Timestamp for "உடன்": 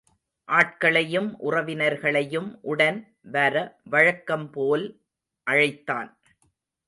2.61-2.99